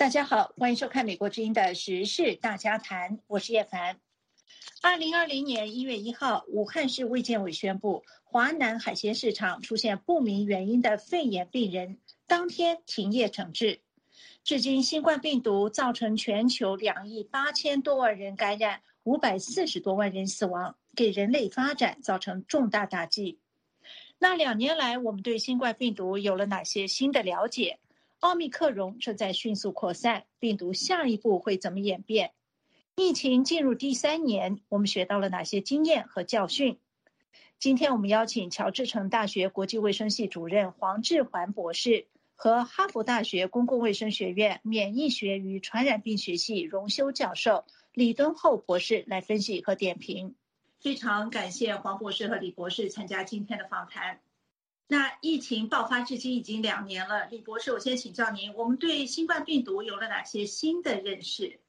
[0.00, 4.00] 大家好，欢迎收看《美国之音》的时事大家谈，我是叶凡。
[4.80, 13.82] 二零二零年一月一号，武汉市卫健委宣布，华南海鲜市场出现不明原因的肺炎病人，当天停业整治。
[14.42, 23.38] 至今，新冠病毒造成全球两亿八千多万人感染，五百四十多万人死亡，给人类发展造成重大打击。
[24.18, 27.78] 那两年来，我们对新冠病毒有了哪些新的了解？
[28.20, 32.32] 奥密克戎正在迅速扩散，病毒下一步会怎么演变？
[32.94, 36.78] 疫情进入第三年，我们学到了哪些经验和教训？
[37.58, 50.34] 今天我们邀请乔治城大学国际卫生系主任黄志环博士和哈佛大学公共卫生学院免疫学与传染病学系荣休教授李敦厚博士来分析和点评。
[50.78, 54.20] 非常感谢黄博士和李博士参加今天的访谈。
[54.90, 61.60] 那疫情爆发至今已经两年了，李博士，我先请教您，我们对新冠病毒有了哪些新的认识？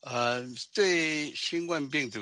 [0.00, 2.20] 呃，对新冠病毒，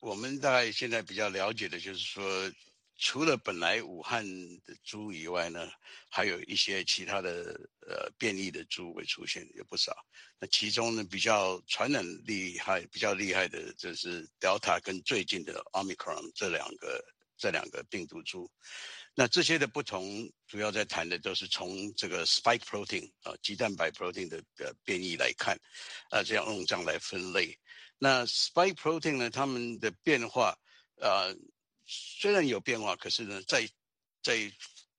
[0.00, 2.50] 我们大概现在比较了解的就是说，
[2.96, 4.24] 除了本来武汉
[4.64, 5.68] 的猪以外呢，
[6.08, 9.94] 还有一些其他的呃变异的猪会出现，有不少。
[10.38, 17.04] 那其中呢，比较传染厉害、比较厉害的，就是 Delta 跟最近的 Omicron 这两个。
[17.36, 18.48] 这两个病毒株，
[19.14, 25.58] 那这些的不同，主要在谈的都是从这个 spike protein 啊，鸡蛋白 protein 的呃变异来看，
[26.10, 27.58] 啊，这样用这样来分类。
[27.98, 30.56] 那 spike protein 呢，它们的变化，
[30.96, 31.36] 呃，
[31.86, 33.68] 虽然有变化，可是呢，在
[34.22, 34.50] 在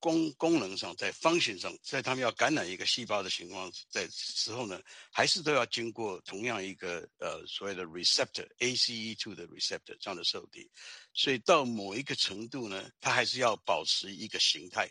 [0.05, 4.79] 功功能上，在方形上，在他们要感染一个细胞的情况在时候呢，
[5.11, 10.69] 还是都要经过同样一个呃所谓的 receptor ACE2 的 receptor 这样的受体，
[11.11, 14.87] 所以到某一个程度呢，它还是要保持一个形态。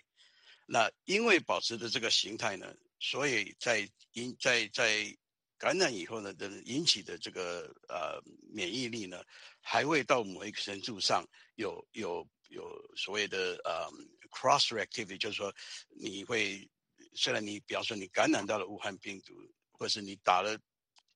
[0.66, 5.16] 那因为保持的这个形态呢，所以在因在在
[5.56, 8.20] 感染以后呢的引起的这个呃
[8.52, 9.22] 免疫力呢，
[9.60, 11.24] 还会到某一个程度上
[11.54, 12.64] 有有有
[12.96, 13.88] 所谓的呃。
[14.34, 15.54] Cross reactivity 就是说，
[15.88, 16.68] 你会
[17.14, 19.32] 虽然你比方说你感染到了武汉病毒，
[19.72, 20.58] 或是你打了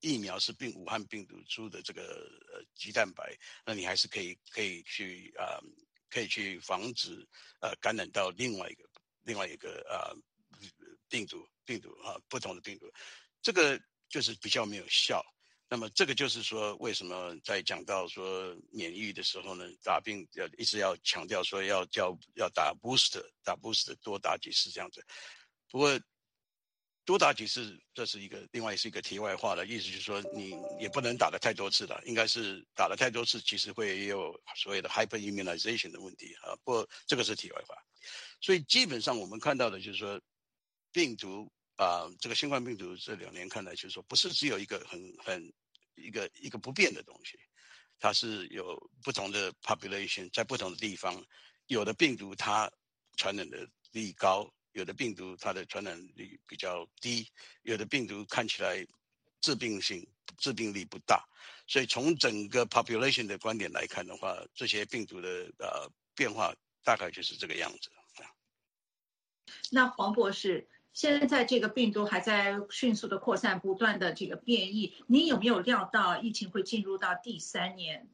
[0.00, 2.02] 疫苗是病武汉病毒株的这个
[2.52, 3.36] 呃鸡蛋白，
[3.66, 5.58] 那你还是可以可以去啊，
[6.08, 7.26] 可以去防止
[7.60, 8.88] 呃感染到另外一个
[9.24, 10.14] 另外一个呃
[11.08, 12.86] 病毒病毒啊不同的病毒，
[13.42, 15.20] 这个就是比较没有效。
[15.70, 25.04] 那么这个就是说，为什么在讲到说免疫的时候呢，打病要一直要强调说要叫要打 booster，打 booster 多打几次这样子。
[25.70, 26.00] 不过
[27.04, 36.56] 多打几次，这是一个另外是一个题外话的意思，就是说你也不能打的太多次了，应该是打了太多次，其实会有所谓的 hyperimmunization 的问题啊。
[36.64, 37.76] 不过这个是题外话。
[38.40, 40.18] 所以基本上我们看到的就是说
[40.92, 41.52] 病毒。
[41.78, 45.52] 啊，这个新冠病毒这两年看来，就是说不是只有一个很很
[45.94, 47.38] 一个一个不变的东西，
[48.00, 51.24] 它是有不同的 population 在不同的地方，
[51.66, 52.68] 有的病毒它
[53.16, 57.30] 传染的力高，有的病毒它的传染力比较低，
[57.62, 58.84] 有的病毒看起来
[59.40, 60.04] 致病性
[60.36, 61.24] 致病力不大，
[61.68, 65.28] 所以从整个 population 的观点来看的话，这些病毒的
[65.60, 66.52] 呃变化
[66.82, 67.88] 大概就是这个样子。
[69.70, 70.68] 那黄博士。
[70.92, 78.08] 现在这个病毒还在迅速的扩散，不断的这个变异，您有没有料到疫情会进入到第三年？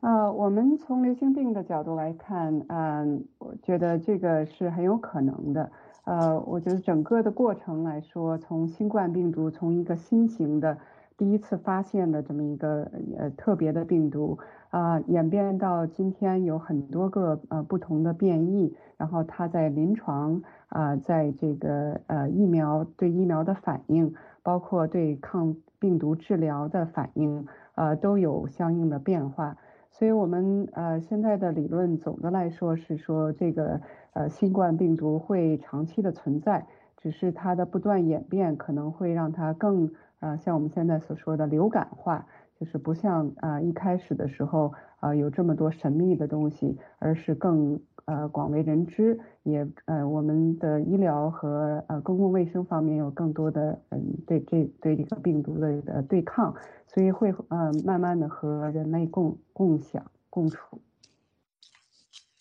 [0.00, 5.72] 呃，我们从流行病的角度来看，嗯，我觉得这个是很有可能的。
[6.04, 10.76] 呃，我觉得整个的过程来说，从新冠病毒从一个新型的
[11.16, 14.38] 第一次发现的这么一个呃特别的病毒。
[14.74, 27.46] 啊，演变到今天有很多个呃不同的变异，然后它在临床啊，在这个呃疫苗对疫苗的反应，包括对抗病毒治疗的反应，
[27.76, 29.56] 呃都有相应的变化。
[29.92, 33.80] 所以，我们呃现在的理论总的来说是说，这个
[34.14, 36.66] 呃新冠病毒会长期的存在，
[36.96, 42.26] 只是它的不断演变可能会让它更呃像我们现在所说的流感化。
[42.64, 56.54] 是不像啊一开始的时候啊有这么多神秘的东西，而是更呃广为人知，也呃我们的医疗和呃公共卫生方面有更多的嗯对这对这个病毒的呃对抗，
[56.86, 60.80] 所以会呃慢慢的和人类共共享共处。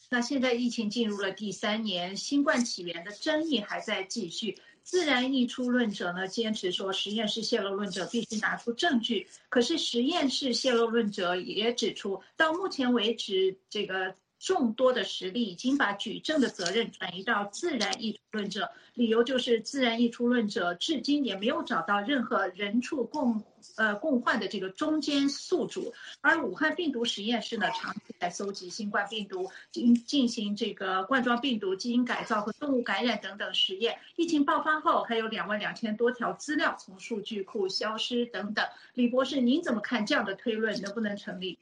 [0.10, 4.58] 那现在疫情进入了第三年，新冠起源的争议还在继续。
[4.84, 9.28] 自然溢出论者呢，坚持说实验室泄露论者必须拿出证据。
[9.50, 23.42] 可是实验室泄露论者也指出，到目前为止，这个众多的实例已经把举证的责任转移到自然溢出论者，理由就是自然溢出论者至今也没有找到任何人畜共
[23.78, 33.98] 呃共患的这个中间宿主，而武汉病毒实验室呢，长期在搜集新冠病毒，进进行这个冠状病毒基因改造和动物感染等等实验。
[34.18, 38.68] 疫情爆发后，还有两万两千多条资料从数据库消失等等。
[38.94, 41.58] 李博士，您怎么看这样的推论能不能成立？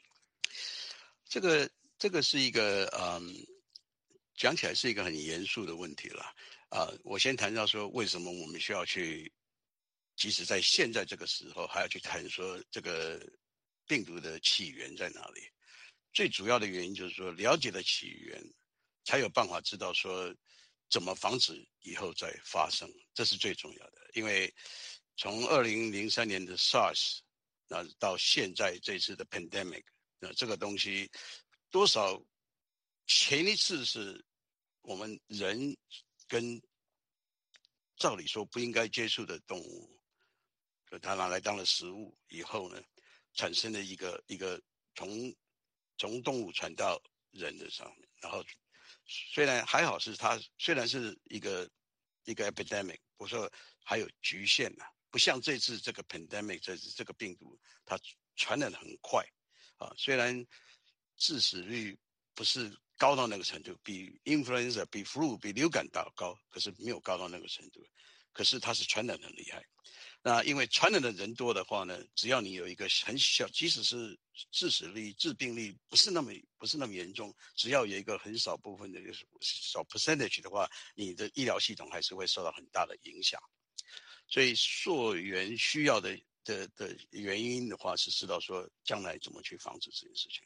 [1.29, 1.69] 这个。
[2.01, 3.31] 这个是一个嗯，
[4.33, 6.23] 讲起来是一个很严肃的问题了
[6.69, 6.89] 啊。
[7.03, 9.31] 我先谈到说，为什么我们需要去，
[10.15, 13.23] 即使在现在这个时候，还要去谈说这个
[13.85, 15.41] 病毒的起源在哪里？
[16.11, 18.43] 最主要的原因就是说，了解了起源，
[19.03, 20.35] 才有办法知道说
[20.89, 24.09] 怎么防止以后再发生，这是最重要的。
[24.15, 24.51] 因为
[25.17, 27.19] 从二零零三年的 SARS，
[27.67, 29.83] 那到现在这次的 pandemic，
[30.17, 31.07] 那这个东西。
[31.71, 32.21] 多少？
[33.07, 34.23] 前一次是
[34.83, 35.75] 我们人
[36.27, 36.61] 跟
[37.97, 39.99] 照理说不应该接触的动物，
[40.89, 42.81] 就它拿来当了食物以后呢，
[43.33, 44.61] 产生了一个一个
[44.95, 45.35] 从
[45.97, 47.01] 从动物传到
[47.31, 48.09] 人的上面。
[48.21, 48.41] 然后
[49.05, 51.69] 虽然还好是它虽然是一个
[52.23, 53.51] 一个 epidemic，我说
[53.83, 57.99] 还有局限呐，不像这次这个 pandemic 这次这个病毒它
[58.37, 59.21] 传染的很快
[59.77, 60.45] 啊，虽然。
[61.21, 61.95] 致死率
[62.33, 67.85] 不是高到那个程度，比 influenza、比 flu、比流感大高，可是没有高到那个程度。
[68.33, 69.63] 可是它是传染很厉害。
[70.23, 74.17] 那因为传染的人多的话呢，只要你有一个很小，即使是
[74.51, 83.39] 致死率、致病率不是那么不是那么严重，只要有一个很少部分的就是少 percentage 的话，你的医疗系统还是会受到很大的影响。
[84.27, 90.41] 所以溯源需要的的的原因的话，是知道说将来怎么去防止这件事情。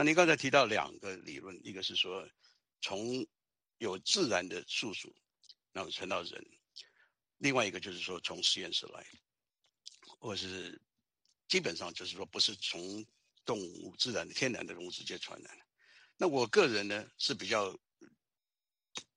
[0.00, 2.26] 那您刚才提到两个理论，一个是说
[2.80, 3.22] 从
[3.76, 5.14] 有自然的宿主，
[5.72, 6.42] 然后传到人；
[7.36, 9.06] 另外一个就是说从实验室来，
[10.18, 10.80] 或是
[11.48, 13.04] 基本上就是说不是从
[13.44, 15.58] 动物自然的天然的动物直接传染。
[16.16, 17.78] 那我个人呢是比较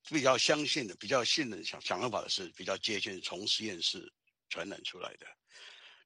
[0.10, 4.12] 比较相信的，比较信任想想办法的是比较接近从实验室
[4.50, 5.26] 传染出来的。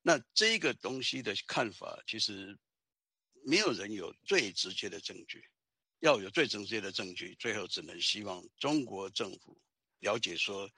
[0.04, 2.56] 那这个东西的看法其实。
[3.50, 5.42] 没有人有最直接的证据，
[6.00, 9.58] 要有最直接的证据，最后只能希望中国政府
[10.00, 10.70] 了解说，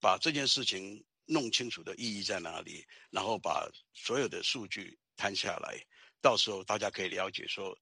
[0.00, 5.78] 把这件事情弄清楚的意义在哪里，然后把所有的数据摊下来，
[6.22, 7.78] 到时候大家可以了解说，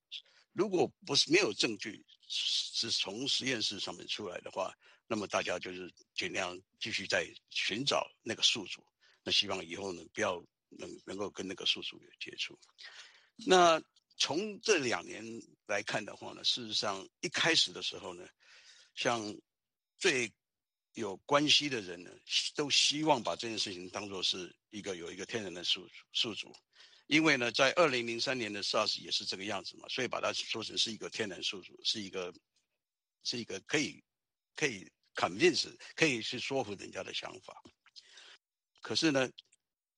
[0.53, 4.75] 如果不是没有证据是从实验室上面出来的话，
[5.07, 8.85] 那么大家就是尽量继续在寻找那个宿主，
[9.23, 12.59] 那希望以后呢不要能能够跟那个宿主有接触，
[13.47, 13.81] 那。
[14.19, 15.25] 从这两年
[15.67, 18.29] 来看的话呢，事实上一开始的时候呢，
[18.97, 19.33] 像
[19.97, 20.31] 最
[20.95, 22.11] 有关系的人呢，
[22.57, 26.53] 都希望把这件事情当做是一个有一个天然的宿宿主，
[27.07, 32.35] 因为呢，在二零零三年的 SARS 也是这个样子嘛，所以把它说成是一个天然宿主，是一个
[33.23, 34.03] 是一个可以
[34.57, 37.63] 可以 convince 可以去说服人家的想法。
[38.81, 39.31] 可是呢，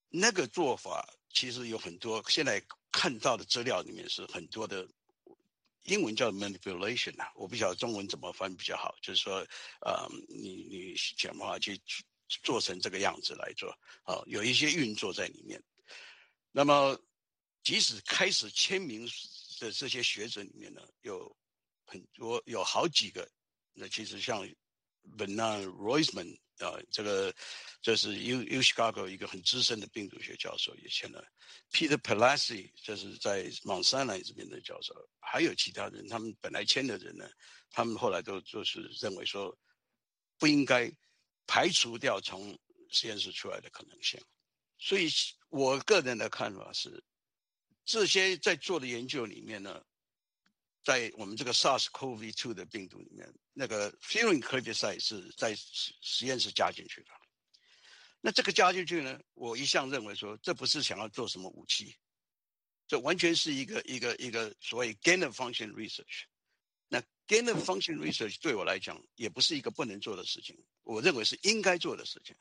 [0.09, 2.63] 那个做法其实有很多现在。
[2.91, 4.87] 看到的资料里面是很多的，
[5.83, 9.45] 英文叫 manipulation 啊，我不晓得中文怎么翻比较好，就是说，
[9.81, 11.81] 呃，你你讲话去
[12.43, 13.69] 做成这个样子来做，
[14.03, 15.61] 啊，有一些运作在里面。
[16.51, 16.99] 那么，
[17.63, 19.07] 即使开始签名
[19.59, 21.35] 的这些学者里面呢，有
[21.85, 23.27] 很多有好几个，
[23.73, 24.47] 那其实像
[25.17, 26.37] Bernard Roisman。
[26.61, 27.33] 啊，这个
[27.81, 31.25] 这是 U U Chicago 一个很资深的病毒学教授也签了
[31.71, 37.27] ，Peter Palazzi 这是在 Mount Sinai 这边的教授，还有其他人，他们本来签的人呢，
[37.71, 39.57] 他们后来都就是认为说
[40.37, 40.91] 不应该
[41.47, 42.55] 排除掉从
[42.91, 44.21] 实验室出来的可能性，
[44.77, 45.09] 所以
[45.49, 47.03] 我个人的看法是，
[47.85, 49.83] 这些在做的研究里面呢。
[50.83, 57.11] 在我们这个 SARS-CoV-2 的病毒里面，那个 furin c l i p i d e 是在实实验室加进去的。
[58.19, 61.95] 那这个加进去呢，我一向认为说，这不是想要做什么武器，
[62.87, 66.23] 这完全是一个一个一个所谓 gain of function research。
[66.87, 72.35] 那 gain of function research 对我来讲，也不是一个不能做的事情，我认为是应该做的事情。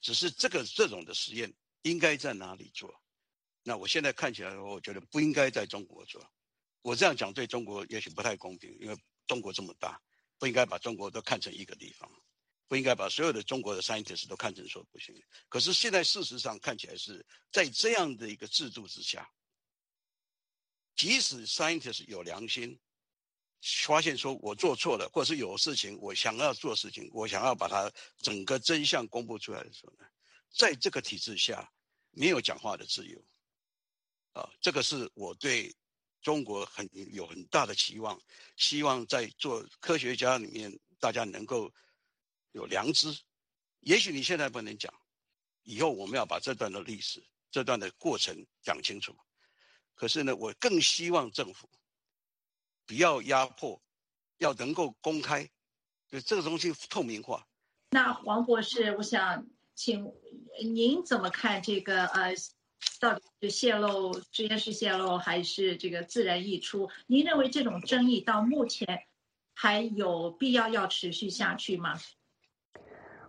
[0.00, 2.92] 只是这个这种的实验应该在哪里做？
[3.62, 6.20] 那我现在看起来，我觉得不应该在中国做。
[6.82, 8.96] 我这样讲对中国也许不太公平，因为
[9.26, 10.00] 中国这么大，
[10.38, 12.10] 不应该把中国都看成一个地方，
[12.66, 15.14] 不应该把所有的中国的 scientists 都看成说不行。
[15.48, 19.30] 可是现在事实上看起来是在这样的一个制度之下，
[20.96, 22.78] 即使 scientists 有良心，
[23.86, 30.06] 发现说我做错了，或者是有事情我想要做事情，我想要把它整个真相公布出来的时候呢，
[30.50, 31.70] 在这个体制下
[32.10, 33.22] 没有讲话的自由，
[34.32, 35.74] 啊，这个是我对
[36.20, 38.20] 中国很有很大的期望，
[38.56, 41.72] 希望在做科学家里面大家能够
[42.52, 43.08] 有良知。
[43.80, 44.92] 也许你现在不能讲，
[45.62, 49.16] 以后我们要把这段的历史、这段的过程讲清楚。
[49.94, 51.68] 可是呢，我更希望政府。
[52.86, 53.80] 不要压迫，
[54.38, 55.48] 要能够公开，
[56.08, 57.46] 就这个东西透明化。
[57.90, 59.46] 那黄博士，我想
[59.76, 60.12] 请
[60.60, 62.06] 您怎么看这个？
[62.06, 62.34] 呃，
[63.00, 66.88] 到底是泄露实验室泄露，还是这个自然溢出？
[67.06, 69.02] 您认为这种争议到目前
[69.54, 71.94] 还有必要要持续下去吗？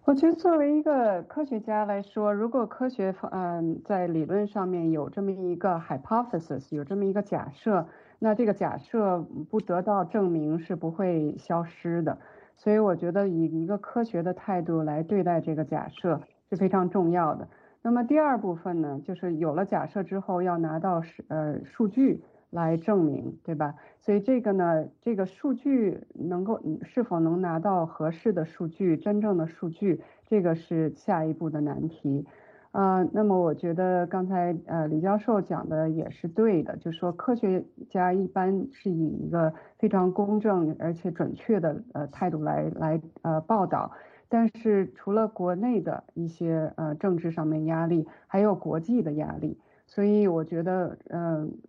[0.03, 7.87] 我觉得作为一个科学家来说，如果科学嗯在理论上面有这么一个 hypothesis，有这么一个假设。
[8.23, 12.19] 那这个假设不得到证明是不会消失的，
[12.55, 17.47] 所以我觉得以一个科学的态度来对待这个假设是非常重要的。
[17.83, 23.73] 那么第二部分呢，就是有了假设之后要拿到是呃数据来证明，对吧？
[23.99, 32.27] 所以这个呢，这个数据能够是否能拿到合适的数据、真正的数据，这个是下一步的难题。
[32.73, 43.91] 呃，那么我觉得刚才呃李教授讲的也是对的，就说科学家一般是以一个非常公正而且准确的呃态度来来呃报道，
[44.31, 51.59] 但是除了国内的一些呃政治上面压力，还有国际的压力，所以我觉得嗯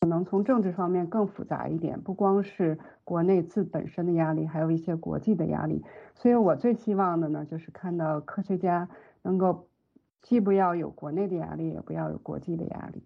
[0.00, 8.88] 可能从政治方面更复杂一点，不光是国内自本身的压力，还有一些国际的压力，所以我最希望的呢就是看到科学家
[9.22, 9.66] 能够。
[10.22, 13.02] 既不要有国内的压力，也不要有国际的压力。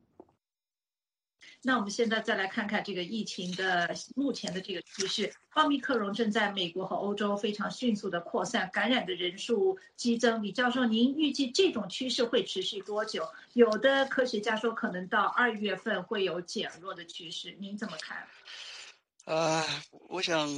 [1.62, 5.34] 那我们现在再来看看这个疫情的目前的这个趋势。
[5.50, 10.42] 奥密克戎正在美国和欧洲非常迅速的扩散，感染的人数激增。
[10.42, 13.28] 李教授，您预计这种趋势会持续多久？
[13.52, 17.56] 有的科学家说，可能到二月份会有减弱的趋势。
[17.60, 18.26] 您怎么看？
[19.24, 19.64] 呃，
[20.08, 20.48] 我想，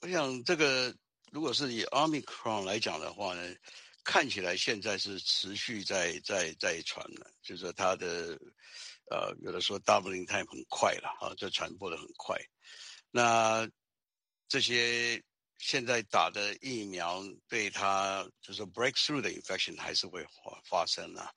[0.00, 0.94] 我想这个
[1.30, 3.54] 如果是以奥密克戎来讲的话呢？
[4.04, 8.38] 看起来现在是持续在在在传了，就是它的，
[9.10, 12.36] 呃，有的说 doubling time 很快了啊，这传播的很快。
[13.10, 13.68] 那
[14.48, 15.22] 这些
[15.58, 21.32] 现在打的疫苗对它就是 breakthrough 的 infection 还是会发发生啊，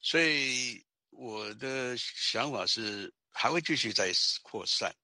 [0.00, 4.12] 所以我的想法是还会继续在
[4.42, 4.94] 扩散，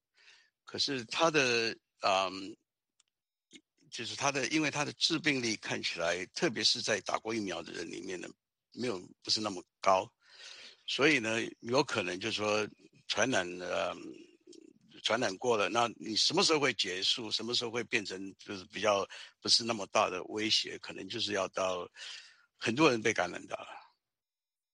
[0.64, 2.56] 可是它的嗯。
[3.88, 8.28] 就是它的，因为它的致病力看起来，特别是在打过疫苗的人里面呢，
[8.72, 10.12] 没有不是那么高，
[10.86, 12.68] 所以呢，有可能就是说
[13.08, 13.94] 传染呃，
[15.02, 17.30] 传染过了，那你什么时候会结束？
[17.30, 19.06] 什么时候会变成就是比较
[19.40, 20.78] 不是那么大的威胁？
[20.78, 21.88] 可能就是要到
[22.56, 23.68] 很多人被感染到了。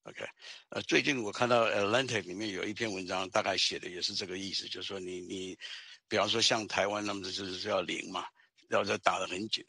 [0.04, 0.24] OK，
[0.70, 5.58] 呃，最近我看到《Atlantic》里面有一篇文章，大概写的也是这个意思，就是说你你，
[6.08, 8.24] 比方说像台湾，那么就是要零嘛。
[8.68, 9.62] 要在打得很紧，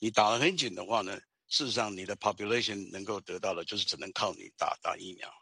[0.00, 5.32] 你打得很紧的话呢，事实上你的 population 能够得到的，就是只能靠你打打疫苗。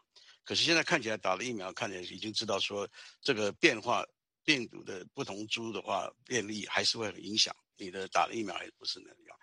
[0.47, 2.87] 可是现在看起来打了疫苗，看起来已经知道说
[3.21, 4.05] 这个变化
[4.45, 9.37] 病毒的不同株的话，变异还是会很影响你的打了疫苗，还是不是那样。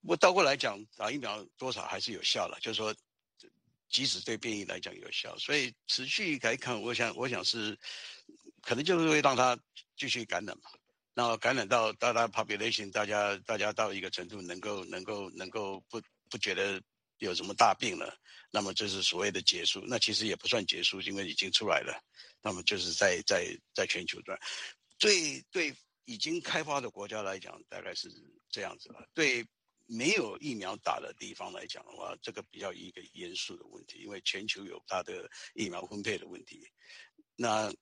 [0.00, 2.94] 我倒过来讲，打疫苗多少还是有效了，就是说，
[3.90, 7.78] 即使对变异来讲有效，所以持续来看，我想我想是
[8.62, 9.58] 可能就是会让它
[9.94, 10.70] 继续感染嘛。
[11.12, 16.00] 那感染到大家 population，大家大家到一个程度，能够能够能够不
[16.30, 16.80] 不觉得
[17.18, 18.16] 有什么大病了，
[18.50, 19.84] 那么就是所谓的结束。
[19.86, 22.00] 那其实也不算结束，因为已经出来了。
[22.42, 24.38] 那么就是在在在全球转，
[24.98, 28.08] 对对已经开发的国家来讲，大概是
[28.50, 29.08] 这样子了。
[29.14, 29.46] 对
[29.86, 36.66] 没有疫苗打的地方来讲的话，这个比较一个严肃的问题，因为全球有它的疫苗分配的问题。
[37.36, 37.72] 那。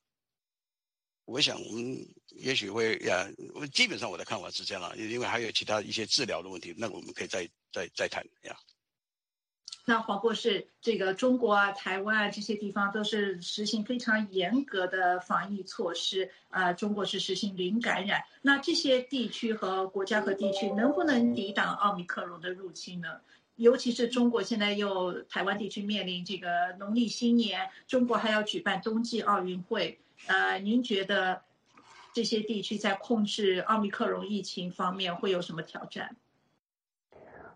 [1.29, 1.97] 我想，我们
[2.37, 8.57] 也许会呀，我基本上我的看法是这样了，因为还有其他一些治疗的问题，那我们可以再再再谈呀。
[9.89, 18.21] 那黄博士，这个中国啊、台湾啊这些地方都是实行非常严格的防疫措施啊，中国是实行零感染。
[18.41, 23.21] 那这些地区和国家和地区能不能抵挡奥密克戎的入侵呢？
[23.55, 29.97] 尤其是中国现在又台湾地区面临这个农历新年，中国还要举办冬季奥运会。
[30.25, 31.43] 呃，您觉得
[32.11, 36.17] 这些地区在控制奥密克戎疫情方面会有什么挑战？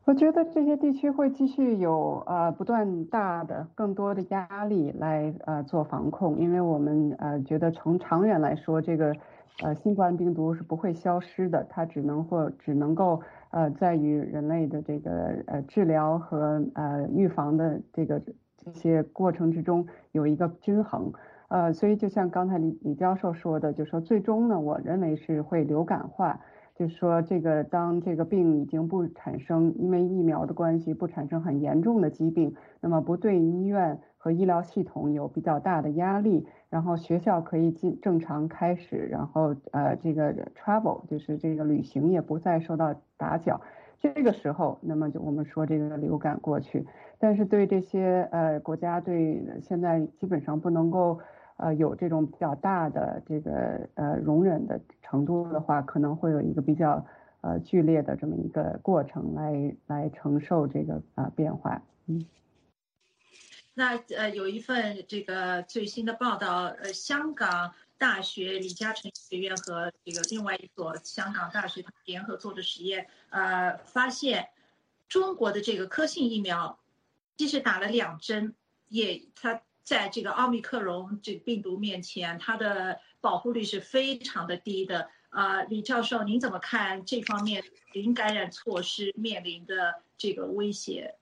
[0.03, 9.15] 我觉得这些地区会继续有呃不断大的、更多的压力来呃做防控，因为我们呃觉得从长远来说，这个
[9.61, 18.19] 呃，新冠病毒是不会消失的，它只能或只能够呃，在于人类的这个呃治疗和呃预防的这个
[18.57, 21.13] 这些过程之中有一个均衡。
[21.49, 26.39] 呃，所以就像刚才李李教授说的，就说最终呢，我认为是会流感化，
[26.81, 43.61] 就说这个当这个病已经不产生，因为疫苗的关系不产生很严重的疾病，那么不对医院和医疗系统有比较大的压力，然后学校可以进正常开始，然后呃这个 travel 就是这个旅行也不再受到打搅，
[43.99, 46.83] 这个时候，那么就我们说这个流感过去，
[47.19, 51.19] 但是对这些呃国家对现在基本上不能够。
[51.61, 57.05] 呃，有这种比较大的这个呃容忍的程度的话，可能会有一个比较
[57.41, 61.81] 呃剧烈的这么一个过程来来承受这个啊变化。
[62.07, 62.25] 嗯，
[63.75, 74.47] 那呃有一份这个最新的报道，呃，香港大学李嘉诚学院和这个另外一所香港大学联合做的实验，呃，发现
[75.07, 76.79] 中国的这个科兴疫苗，
[77.37, 78.55] 即使打了两针，
[78.89, 79.61] 也它。
[79.91, 85.09] 在这个奥密克戎这病毒面前，它的保护率是非常的低的。
[85.31, 91.13] 啊，李教授，您怎么看这方面零感染措施面临的这个威胁？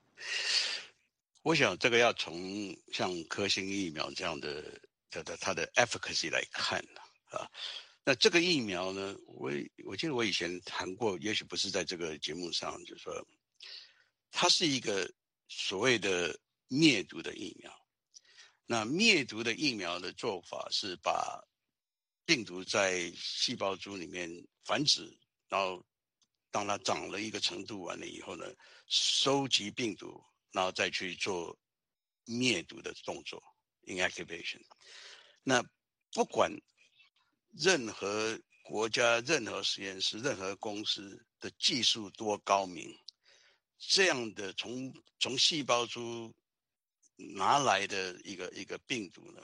[1.41, 4.63] 我想这个要从像科兴疫苗这样的
[5.09, 6.79] 它的它的 efficacy 来看
[7.31, 7.49] 啊。
[8.03, 9.51] 那这个疫苗呢，我
[9.83, 13.27] 我记得我以前谈过，也许不是在这个节目上，就是说
[14.31, 15.11] 它是一个
[15.47, 17.78] 所谓的灭毒的疫苗。
[18.71, 21.43] 那灭毒的疫苗的做法是把
[22.23, 24.29] 病毒在细胞株里面
[24.63, 25.11] 繁殖，
[25.47, 25.83] 然后
[26.51, 28.45] 当它长了一个程度完了以后呢，
[28.85, 31.57] 收集病毒，然后再去做
[32.25, 33.41] 灭毒的动作
[33.87, 34.61] （inactivation）。
[35.41, 35.63] 那
[36.11, 36.51] 不管
[37.57, 42.95] 任何国家、任何实验室、任何公司的技术多高明，
[43.79, 46.31] 这样的从从细胞株。
[47.35, 49.41] 拿来的一个一个病毒呢，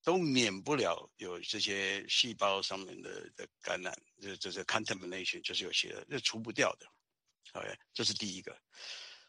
[0.00, 6.86] 都免不了有这些细胞上面的的感染，这这是 contamination，就是有些这除不掉的
[7.54, 8.56] ，OK，这是第一个。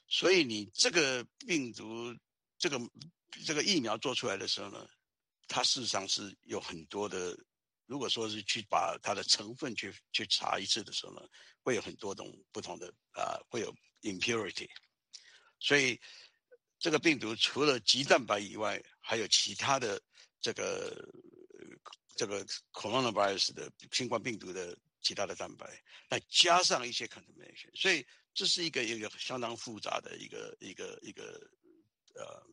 [0.07, 2.15] 所以你这个病毒，
[2.59, 2.79] 这个
[3.47, 4.87] 这个疫苗做出来的时候呢，
[5.47, 7.35] 它事实上是有很多的，
[7.87, 11.27] 如果说是去把它的成分去去查一次的时候呢，
[11.63, 14.69] 会有很多种不同的啊，会有 impurity，
[15.59, 15.99] 所以。
[16.85, 19.99] 这个病毒除了肌蛋白以外，还有其他的
[20.39, 21.11] 这个
[22.15, 25.65] 这个 coronavirus 的新冠病毒的其他的蛋白，
[26.07, 31.49] 再加上一些 contamination，所以这是一个一个相当复杂的一个一个一个
[32.13, 32.43] 呃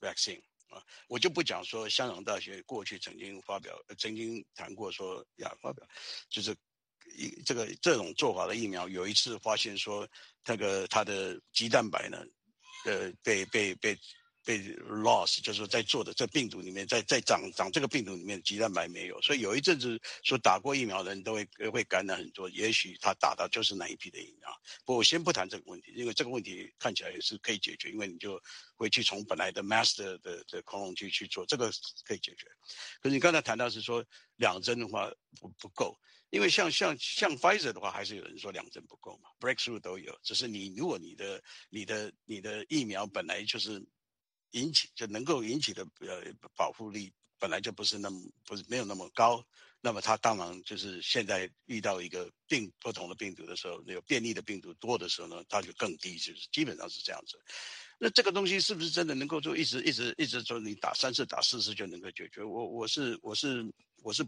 [0.00, 5.88] vaccine 啊，我就不讲说香港大学过去曾经发表曾经谈过说呀发表，
[6.28, 6.52] 就是
[7.16, 10.04] 一这个这种做法的疫苗，有一次发现说
[10.44, 12.26] 那个它的肌蛋白呢。
[12.84, 13.98] 呃，被被被
[14.44, 24.50] 被 loss，就是说在做的这病毒里面，在在长长这个病毒里面，鸡蛋白没有，所以有一阵子说打过疫苗的人都会会感染很多，也许他打的就是哪一批的疫苗。
[24.84, 28.40] 不，我先不谈这个问题，因为这个问题看起来也是可以解决，因为你就
[28.74, 31.70] 会去从本来的 master 的的恐龙去去做，这个
[32.04, 32.48] 可以解决。
[33.00, 34.04] 可是你刚才谈到是说
[34.36, 35.08] 两针的话
[35.40, 35.96] 不不够。
[36.32, 40.18] 因为像像像 Pfizer 的话，还是有人说两针不够嘛，Breakthrough 都有。
[40.22, 43.84] 只是你如果你的你的你的疫苗本来就是
[44.52, 49.44] 引起就能够引起的呃保护力本来就不是那么不是没有那么高，
[49.82, 57.38] 那么它当然就是现在遇到一个病不同的病毒的时候，有变异的病毒多的时候呢，它就更低，就是基本上是这样子。
[57.98, 62.42] 那这个东西是不是真的能够做一直一直一直说你打三次打四次就能够解决？
[62.42, 63.70] 我我是我是
[64.02, 64.26] 我是。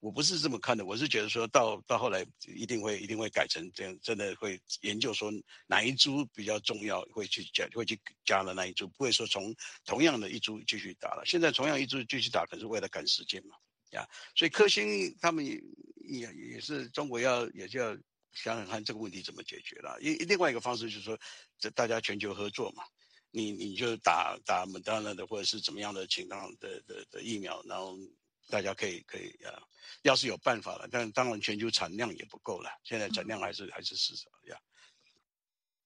[0.00, 5.32] 我不是这么看的，我是觉得说到到后来一定会一定会改成这样，真的会研究说
[5.66, 11.22] 哪一株比较重要，会去加会去加了那一株，不会说从同样的一株继续打了。
[11.24, 13.56] 现在同样一株继续打，可是为了赶时间嘛，
[13.92, 15.60] 呀，所以科兴他们也
[16.04, 17.94] 也也是中国要也就要
[18.32, 19.96] 想想看这个问题怎么解决了。
[20.00, 21.18] 另另外一个方式就是说，
[21.58, 22.84] 这大家全球合作嘛，
[23.30, 27.98] 你你就打打莫德纳的或者是怎么样的情况的的的疫苗，然后。
[28.48, 29.62] 大家可以可以啊，
[30.02, 34.56] 要是有办法了，但当然全球产量也不够了，现在产量还是还是市场呀。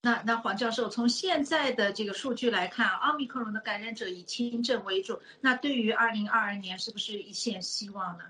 [0.03, 8.25] 那那黄教授，从现在的这个数据来看，奥密克戎的感染者以轻症为主，那对于二零二二年是不是一线希望呢？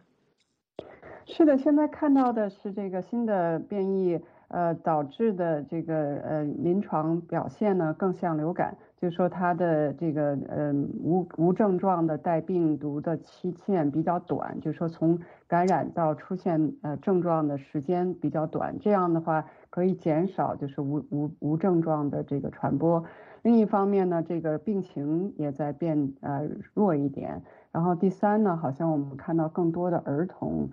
[1.26, 4.18] 是的，现在看到的是这个新的变异，
[4.50, 23.04] 呃，导致的这个呃临床表现呢更像流感，就是说它的这个呃无无症状的带病毒的期限比较短，就是说从感染到出现呃症状的时间比较短，这样的话可以减少就是无无无症状的这个传播。
[23.42, 27.40] 另一方面呢，这个病情也在变呃弱一点。
[27.70, 30.68] 然后第三呢，好像我们看到更多的儿童。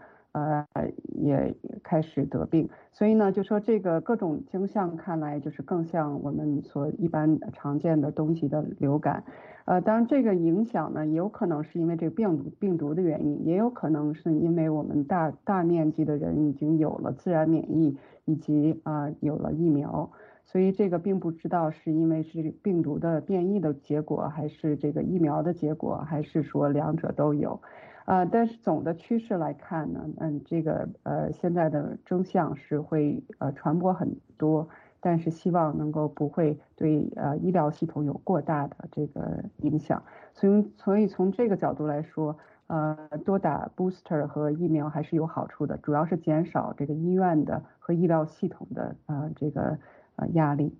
[0.73, 9.23] 呃，也开始得病，所以呢，就说这个各种倾向看来就是更像我们所一般常见的东西的流感。
[9.65, 20.09] 呃，当然这个影响呢，也有可能是因为这个病毒病毒的原因，也有可能是因为我们大大面积的人已经有了自然免疫，以及啊有了疫苗，
[20.47, 27.61] 所以这个并不知道是因为是病毒的变异的结果，还是这个疫苗的结果，还是说两者都有。
[28.05, 34.69] 呃，但是总的趋势来看呢，嗯，这个呃现在的征象是会呃传播很多，
[35.01, 40.01] 但是希望能够不会对呃医疗系统有过大的这个影响。
[40.33, 49.77] 所以所以从这个角度来说，呃，多打 booster 和疫苗还是有好处的，主要是减少这个医院的和医疗系统的呃这个
[50.17, 50.77] 呃压力。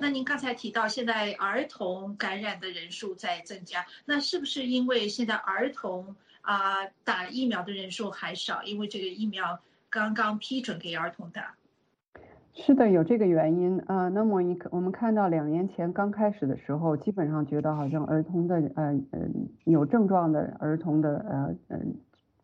[0.00, 8.62] 那您刚才提到，现在儿童感染的人数在增加，那是不是因为现在儿童啊打疫苗的人数还少？
[8.64, 11.54] 因为这个疫苗刚刚批准给儿童打。
[12.54, 14.08] 是的，有这个原因啊。
[14.08, 19.20] 那么你我们看到两年前刚开始的时候，基本上觉得好像儿童的呃呃
[19.62, 21.94] 有症状的儿童的呃嗯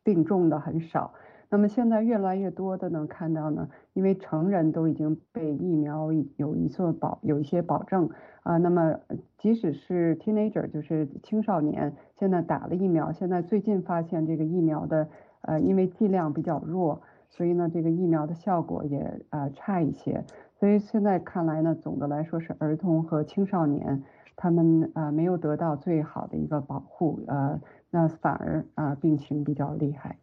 [0.04, 1.12] 病重的很少。
[1.50, 8.10] 那么现在越来越多的能看到呢，因为成人都已经被疫苗有一些保有一些保证
[8.42, 8.98] 啊，那么
[9.38, 15.08] 即使是 teenager 就是青少年，现在打了疫苗，现在最近发现这个疫苗的
[15.40, 20.24] 呃因为剂量比较弱，所以呢这个疫苗的效果也呃差一些，
[20.58, 24.02] 所以现在看来呢，总的来说是儿童和青少年
[24.36, 30.18] 他们啊没有得到最好的一个保护，呃那反而啊病情比较厉害。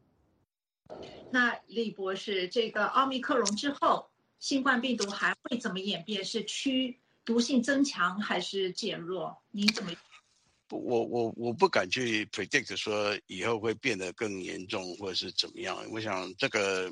[1.31, 6.23] 那李博士，这个奥密克戎之后，新冠病毒还会怎么演变？
[6.23, 9.41] 是趋毒性增强还是减弱？
[9.51, 9.91] 你怎么？
[10.67, 15.77] 不，我我我不敢去 predict 说以后会变得更严重或者是怎么样。
[15.91, 16.89] 我想这个，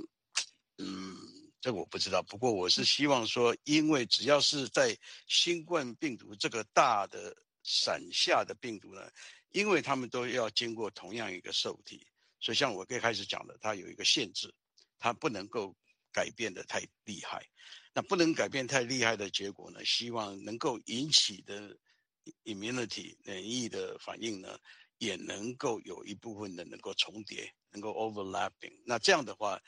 [0.78, 1.16] 嗯，
[1.60, 2.22] 这我不知道。
[2.24, 4.96] 不过我是希望说，因为只要是在
[5.28, 9.02] 新冠病毒这个大的伞下的病毒呢，
[9.52, 12.06] 因为他们都要经过同样一个受体。
[12.42, 14.54] 所以，像我最开始讲的，它有一个限制，
[14.98, 15.76] 它不能够
[16.12, 17.46] 改变的太厉害。
[17.94, 19.84] 那不能改变太厉害的结果呢？
[19.84, 21.76] 希望能够引起的
[22.46, 24.58] immunity 免疫的反应呢，
[25.00, 28.80] 也能够有一部分的能够重叠，能够 overlapping。
[28.86, 29.60] 那这样的话，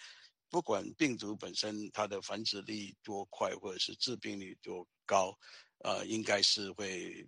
[0.50, 5.38] 不管病毒本身它的繁殖力多快，或者是致病率多高，
[5.80, 7.28] 呃，应该是会，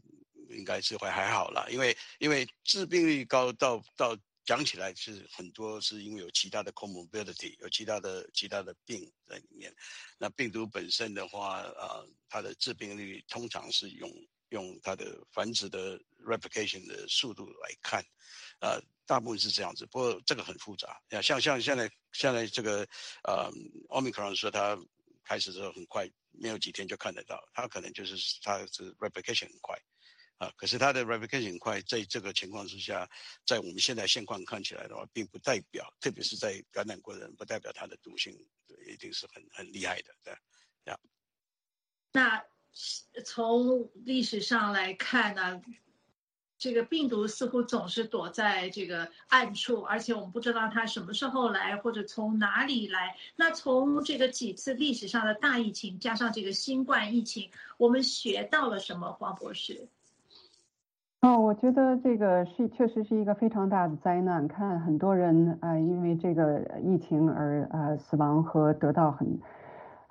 [0.49, 1.67] 应该是会还好啦。
[1.69, 4.17] 因为因为致病率高到到。
[4.45, 9.73] 讲起来是很多是因为有其他的 comorbidity，有其他的其他的病在里面。
[10.17, 14.11] 那病毒本身的话，呃，它的致病率通常是用
[14.49, 18.03] 用它的繁殖的 replication 的速度来看，
[18.59, 19.85] 呃，大部分是这样子。
[19.85, 22.87] 不过这个很复杂，像像现在现在这个
[23.23, 23.49] 呃
[23.89, 24.77] ，omicron 说它
[25.23, 29.79] 开始之后很快，没有几天就看得到，它可能就是它是 replication 很快。
[30.37, 33.09] 啊，可是它的 replication 快，在这个情况之下，
[33.45, 38.33] 在我们现在现况看起来的话，并不代表，特别是在感染过的人，不代表它的毒性
[38.87, 40.33] 一定是很很厉害的，对，
[40.85, 40.99] 呀。
[42.11, 42.43] 那
[43.23, 45.61] 从历史上来看呢，
[46.57, 53.17] 这个病毒似乎总是躲在这个暗处，而且我们不知道它什么时候来，或者从哪里来。
[53.35, 59.87] 那从这个几次历史上的大疫情，加上这个新冠疫情，我们学到了什么，黄博士？
[61.23, 64.45] 哦，我觉得这个是确实是一个非常大的灾难。
[64.45, 69.39] 看很多人啊，因为这个疫情而呃死亡和得到很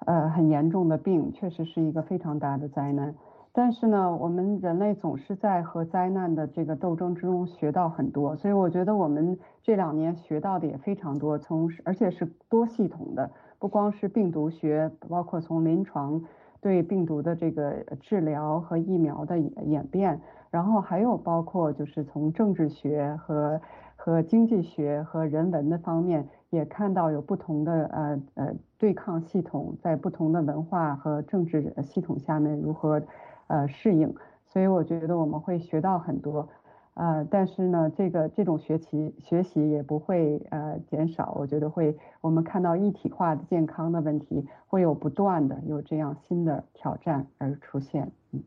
[0.07, 3.15] 呃很严重的病，确实是一个非常大的灾难。
[3.53, 16.23] 但是呢，我们人类总是在和灾难的这个斗争之中学到很多，所以我觉得我们这两年学到的也非常多，从而且是多系统的，不光是病毒学，包括从临床
[16.63, 20.19] 对病毒的这个治疗和疫苗的演变。
[20.53, 23.61] 然后还有包括就是从政治学和
[23.97, 33.03] 和经济学和人文的方面，也看到有不同的呃呃对抗系统在不同的文化和政治系统下面如何
[33.47, 34.15] 呃适应。
[34.47, 36.47] 所以我觉得我们会学到很多，
[36.93, 48.13] 呃，但是呢，这个这种学习学习也不会呃减少，我觉得会我们看到一体化的健康的问题会有不断的有这样新的挑战而出现。
[48.33, 48.43] 嗯，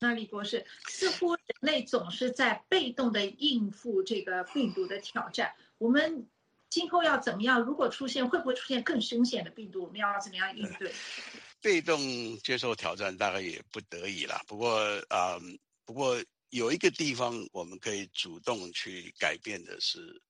[0.00, 6.26] 那李博士，似乎人类总是在被动的应付这个病毒的挑战，我们
[6.68, 7.62] 今后要怎么样？
[7.62, 9.84] 如果出现，会不会出现更凶险的病毒？
[9.84, 10.92] 我们要怎么样应对？
[11.60, 11.98] 被动
[12.38, 15.38] 接受挑战大概也不得已了，不过啊，
[15.84, 16.22] 不过。
[16.50, 20.20] 有一个地方我们可以主动去改变的是，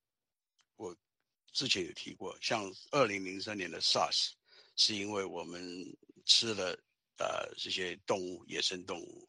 [0.76, 0.94] 我
[1.50, 4.33] 之前有提过，像二零零三年的 SARS，
[4.76, 5.83] 是因为我们
[6.26, 6.78] 吃了
[7.16, 9.26] 呃这些动物野生动物，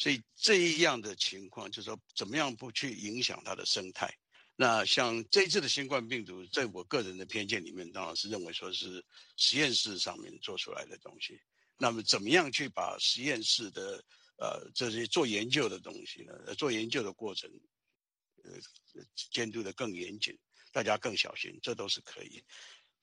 [0.00, 4.10] 所以这样的情况就是说怎么样不去影响它的生态。
[4.56, 9.04] 那像这次的新冠病毒，在我个人的偏见里面，当然是认为说是
[9.36, 11.38] 实验室上面做出来的东西。
[11.76, 14.02] 那么怎么样去把实验室的
[14.38, 17.50] 呃，这些做研究的东西呢，做研究的过程，
[18.44, 18.52] 呃，
[19.30, 20.34] 监督的更严谨，
[20.72, 22.42] 大家更小心，这都是可以。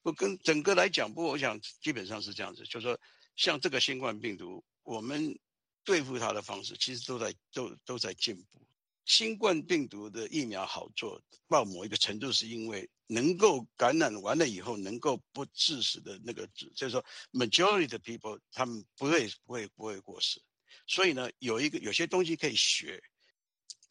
[0.02, 3.00] 不跟整个来讲，不我想基本上是这样子，就是说，
[3.36, 5.38] 像这个新冠病毒，我们
[5.88, 8.60] 对付它的方式其实都在都都在进步。
[9.06, 16.46] 新冠病毒的疫苗好做到某一个程度，是因为能够感染完了以后能够不致死的那个，
[16.76, 20.42] 就是说，majority 的 people 他们不会不会不会过世。
[20.86, 23.02] 所以呢，有一个有些东西可以学，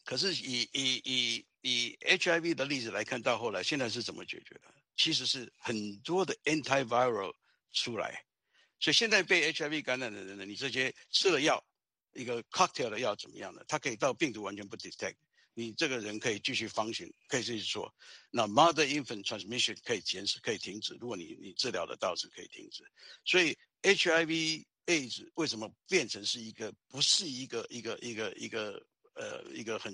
[0.03, 4.71] 可是以以以以 HIV 的例子来看，到后来现在是怎么解决的？
[4.95, 7.33] 其实是很多的 antiviral
[7.71, 8.23] 出来，
[8.79, 11.63] 所以现在被 HIV 感染的人呢，你这些吃了药，
[12.17, 13.61] 一个 cocktail 的药怎么样呢？
[13.67, 15.15] 它可以到病毒完全不 detect，
[15.53, 17.93] 你这个人可以继续 function，可以继续做。
[18.31, 20.95] 那 mother infant transmission 可以减少，可以停止。
[20.99, 22.83] 如果你你治疗的到是可以停止，
[23.23, 24.65] 所以 HIV。
[24.87, 28.81] AIDS 为什么变成是一个不是一个一个一个一个
[29.15, 29.93] 呃一个很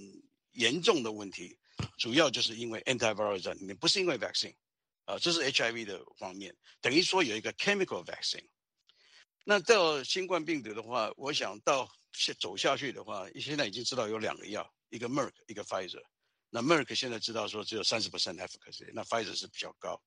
[0.51, 1.57] 严重的问题？
[1.97, 4.53] 主要就是因为 antiviral 在里面，不是因为 vaccine
[5.05, 8.45] 啊，这是 HIV 的方面，等于说有一个 chemical vaccine。
[9.43, 11.89] 那到新冠病毒的话，我想到
[12.39, 16.03] 走下去的话，现在已经知道有两个药，一个 Merck，一个 Pfizer。
[16.49, 20.01] 那 Merck 现在知道说只有三十 percent efficacy，那 Pfizer 是比较高，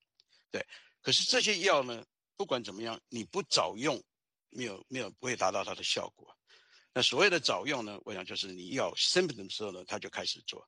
[0.50, 0.66] 对。
[1.02, 2.04] 可是这些药呢，
[2.36, 4.02] 不管怎么样，你不早用。
[4.50, 6.34] 没有没有不会达到它的效果，
[6.94, 8.00] 那所谓的早用呢？
[8.04, 10.66] 我想就是你要 symptom 的时候呢，他就开始做。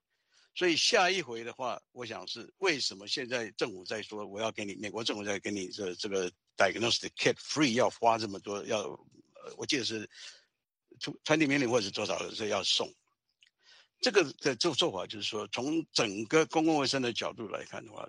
[0.59, 10.11] 所以下一回的话，我想是为什么现在政府在说我要给你美国政府在给你这这个 diagnostic kit free 要花这么多要，呃，我记得是
[11.23, 12.93] 传递命令或者是多少是要送。
[14.01, 18.09] 这个的做做法就是说，从整个公共卫生的角度来看的话，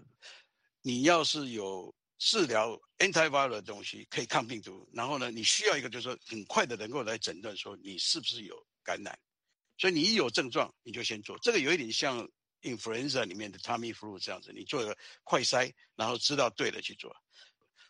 [0.82, 1.94] 你要是有。
[2.22, 9.18] 治疗 antiviral 的东西可以抗病毒，然后呢，你需要一个就是说很快的能够来诊断说你是不是有感染，
[9.78, 12.30] 所以你一有症状你就先做，这个有一点像
[12.62, 17.16] influenza 里面的 Tamiflu 这样子，你做个快筛，然后知道对了去做。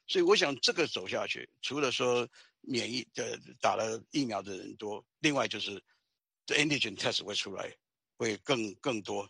[0.07, 2.27] 所以我想这个走下去，除了说
[2.61, 5.71] 免疫的打了疫苗的人多，另外就是
[6.45, 7.75] the antigen test 会出来，
[8.17, 9.29] 会更更多。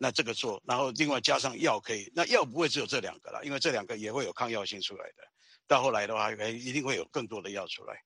[0.00, 5.24] 那这个做，然后另外加上药可以，那药不会只有这两个了，因为这两个也会有抗药性出来的。
[5.66, 8.00] 到后来的话，一定会有更多的药出来。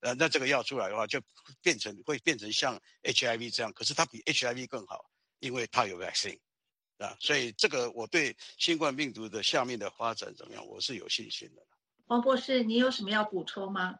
[0.00, 1.20] 呃，那这个药出来的话，就
[1.62, 6.38] 变成会变成像 HIV 这样，可是它比 HIV 更好，因为它有 vaccine
[6.98, 7.14] 啊。
[7.18, 11.62] 所以这个我对新冠病毒的下面的发展怎么样，我是有信心的。
[12.06, 13.96] 王博士，你有什么要补充吗？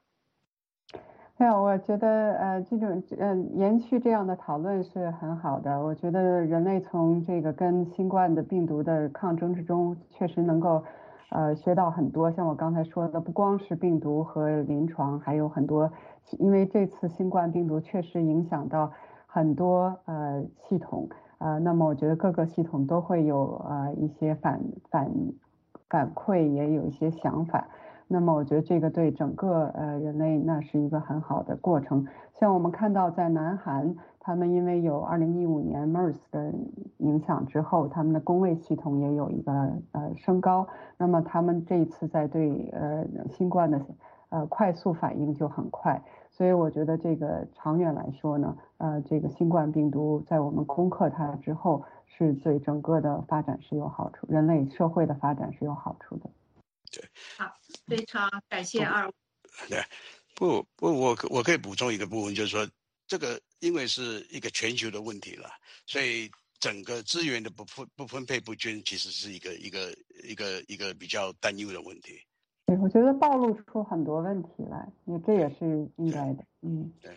[1.41, 5.81] 没有，我觉得呃，这种呃延续这样的讨论是很好的。
[5.81, 10.85] 我觉得人类从这个跟新冠的病毒的抗争之中，确实能够
[11.31, 12.33] 呃学到很多。
[12.33, 15.93] 像我刚才说的，不光是病毒和临床，还有很多，
[16.41, 18.93] 因为这次新冠病毒确实影响到
[19.25, 25.11] 很多呃系统呃，那么我觉得各个系统都会有呃一些反反
[25.89, 27.69] 反馈，也有一些想法。
[28.11, 32.07] 那么我觉得这个对整个呃人类那是一个很好的过程。
[32.33, 36.53] 像我们看到在南韩，他们因为有2015年 MERS 的
[36.97, 39.53] 影响之后，他们的工卫系统也有一个
[39.93, 40.67] 呃升高。
[40.97, 43.81] 那么他们这一次在对呃新冠的
[44.31, 46.03] 呃快速反应就很快。
[46.39, 56.31] 所以我觉得这个长远来说呢，呃这个新冠病毒在我们攻克它之后，是对整个的发展是有好处，人类社会的发展是有好处的。
[56.93, 57.05] 对，
[57.37, 57.53] 好，
[57.89, 59.13] 非常感谢二位。
[59.69, 59.83] 对，
[60.37, 62.65] 不不，我我可以补充一个部分，就是说，
[63.09, 65.51] 这个因为是一个全球的问题了，
[65.87, 72.21] 所以整个资源的不分不分配不均，其实是一个一个一个一个比较担忧的问题。
[72.69, 76.45] 对，我觉得暴露出很多问题来，也这也是应该的。
[76.61, 77.11] 嗯，对。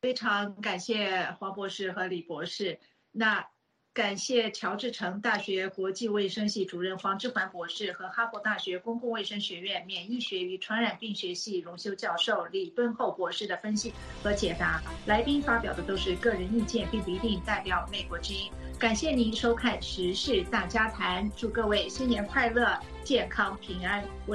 [0.00, 2.80] 非常感谢黄博士和李博士。
[3.12, 3.46] 那。
[3.94, 14.80] 感谢乔治城大学国际卫生系主任黄志环博士和哈佛大学公共卫生学院免疫学与传染病学系荣休教授李敦厚博士的分析和解答。
[15.04, 18.50] 来宾发表的都是个人意见，并不一定代表美国之音。
[18.78, 24.02] 感谢您收看《时事大家谈》，祝各位新年快乐、健康平安。
[24.26, 24.30] 我是。